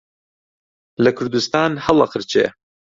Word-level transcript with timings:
لە 1.03 1.11
کوردستان 1.17 1.71
هەڵئەقرچێ 1.85 2.45